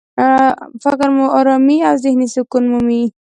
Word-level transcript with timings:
فکر 0.83 1.09
مو 1.15 1.25
ارامي 1.39 1.77
او 1.89 1.95
ذهني 2.03 2.27
سکون 2.33 2.63
مومي. 2.71 3.03